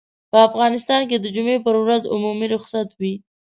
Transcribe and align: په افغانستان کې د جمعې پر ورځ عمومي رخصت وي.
په 0.31 0.37
افغانستان 0.47 1.01
کې 1.09 1.17
د 1.19 1.25
جمعې 1.35 1.57
پر 1.65 1.75
ورځ 1.83 2.03
عمومي 2.13 2.47
رخصت 2.55 2.89
وي. 2.99 3.13